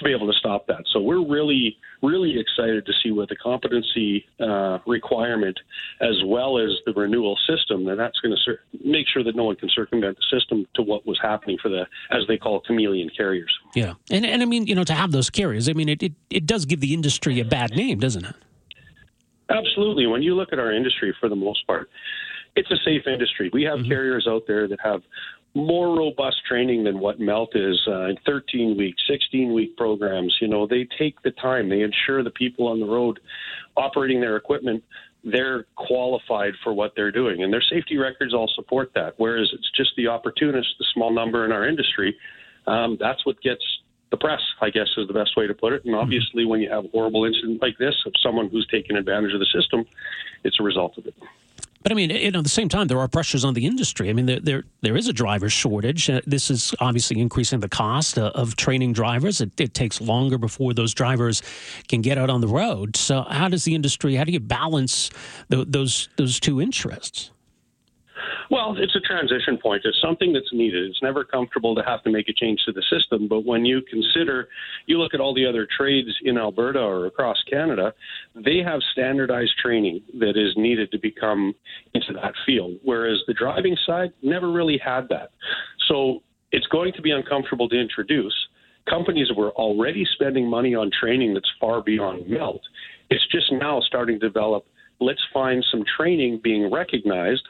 to 0.00 0.04
be 0.04 0.12
able 0.12 0.26
to 0.30 0.38
stop 0.38 0.66
that. 0.66 0.82
So 0.92 1.00
we're 1.00 1.24
really, 1.24 1.76
really 2.02 2.38
excited 2.38 2.84
to 2.86 2.92
see 3.02 3.12
what 3.12 3.28
the 3.28 3.36
competency 3.36 4.24
uh, 4.40 4.78
requirement, 4.86 5.58
as 6.00 6.16
well 6.26 6.58
as 6.58 6.70
the 6.86 6.92
renewal 6.92 7.38
system, 7.48 7.86
and 7.86 7.98
that's 7.98 8.18
going 8.20 8.34
to 8.34 8.40
cir- 8.44 8.60
make 8.84 9.06
sure 9.06 9.22
that 9.22 9.36
no 9.36 9.44
one 9.44 9.56
can 9.56 9.68
circumvent 9.68 10.18
the 10.18 10.38
system 10.38 10.66
to 10.74 10.82
what 10.82 11.06
was 11.06 11.18
happening 11.22 11.58
for 11.62 11.68
the, 11.68 11.86
as 12.10 12.22
they 12.26 12.36
call 12.36 12.60
chameleon 12.60 13.10
carriers. 13.16 13.56
Yeah, 13.74 13.94
and 14.10 14.26
and 14.26 14.42
I 14.42 14.46
mean, 14.46 14.66
you 14.66 14.74
know, 14.74 14.84
to 14.84 14.94
have 14.94 15.12
those 15.12 15.30
carriers, 15.30 15.68
I 15.68 15.74
mean, 15.74 15.88
it 15.88 16.02
it, 16.02 16.12
it 16.28 16.46
does 16.46 16.64
give 16.64 16.80
the 16.80 16.92
industry 16.92 17.38
a 17.40 17.44
bad 17.44 17.70
name, 17.76 18.00
doesn't 18.00 18.24
it? 18.24 18.34
Absolutely. 19.50 20.06
When 20.06 20.22
you 20.22 20.34
look 20.34 20.52
at 20.52 20.58
our 20.58 20.72
industry, 20.72 21.14
for 21.20 21.28
the 21.28 21.36
most 21.36 21.66
part, 21.66 21.90
it's 22.56 22.70
a 22.70 22.76
safe 22.84 23.06
industry. 23.06 23.50
We 23.52 23.62
have 23.64 23.80
mm-hmm. 23.80 23.88
carriers 23.88 24.26
out 24.28 24.42
there 24.46 24.68
that 24.68 24.80
have 24.82 25.02
more 25.54 25.96
robust 25.96 26.36
training 26.48 26.84
than 26.84 27.00
what 27.00 27.18
MELT 27.18 27.50
is 27.54 27.80
uh, 27.88 28.08
13 28.24 28.76
week, 28.76 28.94
16 29.08 29.52
week 29.52 29.76
programs. 29.76 30.36
You 30.40 30.48
know, 30.48 30.66
they 30.66 30.86
take 30.98 31.20
the 31.22 31.32
time, 31.32 31.68
they 31.68 31.82
ensure 31.82 32.22
the 32.22 32.30
people 32.30 32.68
on 32.68 32.80
the 32.80 32.86
road 32.86 33.20
operating 33.76 34.20
their 34.20 34.36
equipment. 34.36 34.84
They're 35.24 35.64
qualified 35.76 36.54
for 36.64 36.72
what 36.72 36.92
they're 36.96 37.12
doing, 37.12 37.42
and 37.42 37.52
their 37.52 37.62
safety 37.62 37.98
records 37.98 38.32
all 38.32 38.50
support 38.54 38.92
that. 38.94 39.14
Whereas 39.18 39.50
it's 39.52 39.70
just 39.76 39.90
the 39.96 40.06
opportunists, 40.06 40.74
the 40.78 40.86
small 40.94 41.12
number 41.12 41.44
in 41.44 41.52
our 41.52 41.68
industry, 41.68 42.16
um, 42.66 42.96
that's 42.98 43.26
what 43.26 43.40
gets 43.42 43.62
the 44.10 44.16
press, 44.16 44.40
I 44.60 44.70
guess, 44.70 44.88
is 44.96 45.06
the 45.06 45.14
best 45.14 45.36
way 45.36 45.46
to 45.46 45.54
put 45.54 45.72
it. 45.72 45.84
And 45.84 45.94
mm-hmm. 45.94 46.02
obviously, 46.02 46.44
when 46.44 46.60
you 46.60 46.70
have 46.70 46.84
a 46.84 46.88
horrible 46.88 47.24
incident 47.24 47.60
like 47.60 47.78
this 47.78 47.94
of 48.06 48.12
someone 48.22 48.48
who's 48.48 48.66
taking 48.70 48.96
advantage 48.96 49.34
of 49.34 49.40
the 49.40 49.46
system, 49.46 49.84
it's 50.42 50.58
a 50.58 50.62
result 50.62 50.96
of 50.98 51.06
it. 51.06 51.14
But 51.82 51.92
I 51.92 51.94
mean, 51.94 52.10
you 52.10 52.30
know, 52.30 52.40
at 52.40 52.44
the 52.44 52.50
same 52.50 52.68
time, 52.68 52.88
there 52.88 52.98
are 52.98 53.08
pressures 53.08 53.42
on 53.42 53.54
the 53.54 53.64
industry. 53.64 54.10
I 54.10 54.12
mean, 54.12 54.26
there 54.26 54.40
there, 54.40 54.64
there 54.82 54.96
is 54.96 55.08
a 55.08 55.14
driver 55.14 55.48
shortage. 55.48 56.10
Uh, 56.10 56.20
this 56.26 56.50
is 56.50 56.74
obviously 56.78 57.20
increasing 57.20 57.60
the 57.60 57.70
cost 57.70 58.18
uh, 58.18 58.32
of 58.34 58.56
training 58.56 58.92
drivers. 58.92 59.40
It, 59.40 59.58
it, 59.58 59.72
takes 59.72 60.00
longer 60.00 60.36
before 60.36 60.74
those 60.74 60.92
drivers 60.92 61.42
can 61.88 62.02
get 62.02 62.18
out 62.18 62.28
on 62.28 62.42
the 62.42 62.48
road. 62.48 62.96
So, 62.96 63.22
how 63.22 63.48
does 63.48 63.64
the 63.64 63.74
industry? 63.74 64.14
How 64.16 64.24
do 64.24 64.32
you 64.32 64.40
balance 64.40 65.10
the, 65.48 65.64
those 65.64 66.10
those 66.16 66.38
two 66.38 66.60
interests? 66.60 67.30
Well, 68.50 68.76
it's 68.78 68.94
a 68.96 69.00
transition 69.00 69.58
point. 69.58 69.82
It's 69.84 70.00
something 70.02 70.32
that's 70.32 70.52
needed. 70.52 70.90
It's 70.90 71.02
never 71.02 71.24
comfortable 71.24 71.74
to 71.74 71.82
have 71.82 72.02
to 72.04 72.10
make 72.10 72.28
a 72.28 72.32
change 72.32 72.60
to 72.66 72.72
the 72.72 72.82
system. 72.90 73.28
But 73.28 73.44
when 73.44 73.64
you 73.64 73.80
consider, 73.88 74.48
you 74.86 74.98
look 74.98 75.14
at 75.14 75.20
all 75.20 75.34
the 75.34 75.46
other 75.46 75.66
trades 75.76 76.08
in 76.24 76.36
Alberta 76.36 76.80
or 76.80 77.06
across 77.06 77.36
Canada, 77.48 77.92
they 78.34 78.58
have 78.64 78.80
standardized 78.92 79.52
training 79.62 80.02
that 80.18 80.36
is 80.36 80.54
needed 80.56 80.90
to 80.92 80.98
become 80.98 81.54
into 81.94 82.12
that 82.14 82.32
field. 82.44 82.78
Whereas 82.82 83.18
the 83.26 83.34
driving 83.34 83.76
side 83.86 84.12
never 84.22 84.50
really 84.50 84.80
had 84.84 85.08
that. 85.10 85.30
So 85.88 86.22
it's 86.52 86.66
going 86.66 86.92
to 86.94 87.02
be 87.02 87.10
uncomfortable 87.10 87.68
to 87.68 87.80
introduce. 87.80 88.34
Companies 88.88 89.28
were 89.36 89.50
already 89.52 90.04
spending 90.14 90.48
money 90.48 90.74
on 90.74 90.90
training 90.98 91.34
that's 91.34 91.50
far 91.60 91.82
beyond 91.82 92.28
MELT. 92.28 92.60
It's 93.10 93.26
just 93.30 93.52
now 93.52 93.80
starting 93.86 94.18
to 94.20 94.28
develop. 94.28 94.66
Let's 95.00 95.20
find 95.32 95.64
some 95.70 95.84
training 95.96 96.40
being 96.42 96.70
recognized 96.70 97.42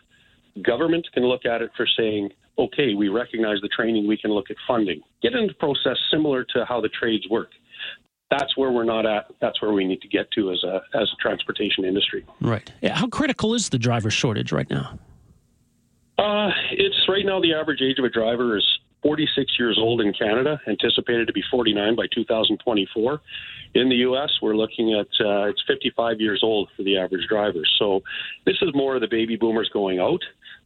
Government 0.62 1.06
can 1.12 1.24
look 1.24 1.46
at 1.46 1.62
it 1.62 1.70
for 1.76 1.86
saying, 1.96 2.30
okay, 2.58 2.94
we 2.94 3.08
recognize 3.08 3.58
the 3.62 3.68
training, 3.68 4.06
we 4.06 4.16
can 4.16 4.30
look 4.30 4.50
at 4.50 4.56
funding. 4.66 5.00
Get 5.22 5.34
into 5.34 5.54
process 5.54 5.96
similar 6.10 6.44
to 6.54 6.64
how 6.66 6.80
the 6.80 6.88
trades 6.88 7.26
work. 7.30 7.50
That's 8.30 8.56
where 8.56 8.70
we're 8.70 8.84
not 8.84 9.06
at. 9.06 9.26
That's 9.40 9.60
where 9.60 9.72
we 9.72 9.84
need 9.84 10.00
to 10.02 10.08
get 10.08 10.30
to 10.32 10.52
as 10.52 10.62
a 10.62 10.80
as 10.94 11.08
a 11.12 11.16
transportation 11.20 11.84
industry. 11.84 12.24
Right. 12.40 12.70
Yeah, 12.80 12.94
how 12.94 13.08
critical 13.08 13.54
is 13.54 13.70
the 13.70 13.78
driver 13.78 14.10
shortage 14.10 14.52
right 14.52 14.70
now? 14.70 14.98
Uh, 16.16 16.50
it's 16.70 17.08
right 17.08 17.24
now 17.24 17.40
the 17.40 17.54
average 17.54 17.80
age 17.82 17.98
of 17.98 18.04
a 18.04 18.10
driver 18.10 18.56
is 18.56 18.64
46 19.02 19.52
years 19.58 19.78
old 19.80 20.00
in 20.00 20.12
Canada, 20.12 20.60
anticipated 20.68 21.26
to 21.26 21.32
be 21.32 21.42
49 21.50 21.96
by 21.96 22.06
2024. 22.14 23.20
In 23.74 23.88
the 23.88 23.96
U.S., 23.96 24.30
we're 24.42 24.56
looking 24.56 24.94
at 24.94 25.06
uh, 25.24 25.44
it's 25.44 25.62
55 25.66 26.20
years 26.20 26.40
old 26.42 26.68
for 26.76 26.82
the 26.82 26.98
average 26.98 27.26
driver. 27.28 27.62
So 27.78 28.02
this 28.44 28.56
is 28.62 28.70
more 28.74 28.96
of 28.96 29.00
the 29.00 29.08
baby 29.08 29.36
boomers 29.36 29.70
going 29.72 30.00
out, 30.00 30.20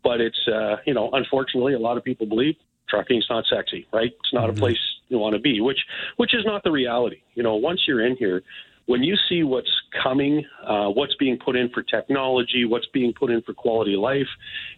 but 0.04 0.20
it's 0.20 0.38
uh, 0.46 0.76
you 0.86 0.94
know 0.94 1.10
unfortunately 1.12 1.74
a 1.74 1.78
lot 1.78 1.96
of 1.96 2.04
people 2.04 2.26
believe 2.26 2.54
trucking's 2.88 3.26
not 3.28 3.44
sexy, 3.50 3.86
right? 3.92 4.12
It's 4.20 4.32
not 4.32 4.48
mm-hmm. 4.48 4.58
a 4.58 4.60
place 4.60 4.78
you 5.08 5.18
want 5.18 5.34
to 5.34 5.40
be, 5.40 5.60
which 5.60 5.78
which 6.16 6.34
is 6.34 6.44
not 6.44 6.62
the 6.62 6.70
reality. 6.70 7.22
You 7.34 7.42
know, 7.42 7.56
once 7.56 7.80
you're 7.88 8.06
in 8.06 8.16
here, 8.16 8.42
when 8.86 9.02
you 9.02 9.16
see 9.28 9.42
what's 9.42 9.70
coming, 10.02 10.44
uh, 10.66 10.88
what's 10.88 11.14
being 11.16 11.38
put 11.38 11.56
in 11.56 11.70
for 11.70 11.82
technology, 11.82 12.64
what's 12.66 12.86
being 12.92 13.12
put 13.18 13.30
in 13.30 13.40
for 13.42 13.54
quality 13.54 13.94
of 13.94 14.00
life, 14.00 14.26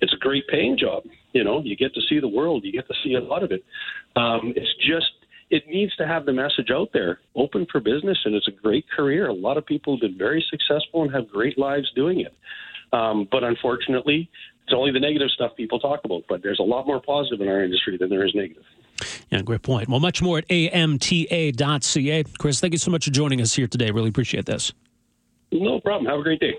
it's 0.00 0.12
a 0.12 0.18
great 0.18 0.46
paying 0.48 0.78
job. 0.78 1.02
You 1.32 1.44
know, 1.44 1.60
you 1.62 1.76
get 1.76 1.92
to 1.94 2.00
see 2.08 2.20
the 2.20 2.28
world, 2.28 2.64
you 2.64 2.72
get 2.72 2.86
to 2.88 2.94
see 3.02 3.14
a 3.14 3.20
lot 3.20 3.42
of 3.42 3.50
it. 3.50 3.64
Um, 4.14 4.52
it's 4.56 4.74
just, 4.76 5.10
it 5.50 5.64
needs 5.68 5.94
to 5.96 6.06
have 6.06 6.24
the 6.24 6.32
message 6.32 6.70
out 6.72 6.90
there, 6.92 7.20
open 7.34 7.66
for 7.70 7.80
business, 7.80 8.18
and 8.24 8.34
it's 8.34 8.48
a 8.48 8.52
great 8.52 8.84
career. 8.88 9.26
A 9.28 9.32
lot 9.34 9.56
of 9.56 9.66
people 9.66 9.96
have 9.96 10.00
been 10.00 10.18
very 10.18 10.44
successful 10.50 11.02
and 11.02 11.12
have 11.12 11.28
great 11.28 11.58
lives 11.58 11.90
doing 11.94 12.20
it. 12.20 12.34
Um, 12.92 13.28
but 13.30 13.44
unfortunately, 13.44 14.30
it's 14.64 14.74
only 14.74 14.90
the 14.92 15.00
negative 15.00 15.30
stuff 15.30 15.52
people 15.56 15.78
talk 15.78 16.00
about. 16.04 16.24
But 16.28 16.42
there's 16.42 16.58
a 16.58 16.64
lot 16.64 16.86
more 16.86 17.00
positive 17.00 17.40
in 17.40 17.48
our 17.48 17.62
industry 17.62 17.96
than 17.96 18.08
there 18.08 18.24
is 18.24 18.34
negative. 18.34 18.64
Yeah, 19.30 19.42
great 19.42 19.62
point. 19.62 19.88
Well, 19.88 20.00
much 20.00 20.22
more 20.22 20.38
at 20.38 20.48
amta.ca. 20.48 22.24
Chris, 22.38 22.60
thank 22.60 22.72
you 22.72 22.78
so 22.78 22.90
much 22.90 23.04
for 23.04 23.10
joining 23.10 23.40
us 23.40 23.54
here 23.54 23.66
today. 23.66 23.90
Really 23.90 24.08
appreciate 24.08 24.46
this. 24.46 24.72
No 25.52 25.80
problem. 25.80 26.06
Have 26.06 26.20
a 26.20 26.22
great 26.22 26.40
day. 26.40 26.58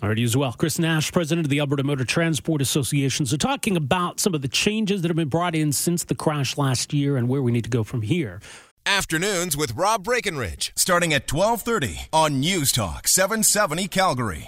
All 0.00 0.08
right, 0.08 0.18
you 0.18 0.24
as 0.24 0.36
well. 0.36 0.52
Chris 0.52 0.78
Nash, 0.78 1.10
president 1.10 1.44
of 1.44 1.50
the 1.50 1.58
Alberta 1.58 1.82
Motor 1.82 2.04
Transport 2.04 2.62
Association. 2.62 3.26
So, 3.26 3.36
talking 3.36 3.76
about 3.76 4.20
some 4.20 4.32
of 4.32 4.42
the 4.42 4.48
changes 4.48 5.02
that 5.02 5.08
have 5.08 5.16
been 5.16 5.28
brought 5.28 5.56
in 5.56 5.72
since 5.72 6.04
the 6.04 6.14
crash 6.14 6.56
last 6.56 6.92
year 6.92 7.16
and 7.16 7.28
where 7.28 7.42
we 7.42 7.50
need 7.50 7.64
to 7.64 7.70
go 7.70 7.82
from 7.82 8.02
here. 8.02 8.40
Afternoons 8.86 9.56
with 9.56 9.74
Rob 9.74 10.04
Breckenridge, 10.04 10.72
starting 10.76 11.12
at 11.12 11.30
1230 11.30 12.08
on 12.12 12.38
News 12.38 12.70
Talk 12.70 13.08
770 13.08 13.88
Calgary. 13.88 14.46